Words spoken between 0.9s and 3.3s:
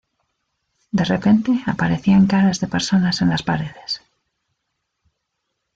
De repente aparecían caras de personas en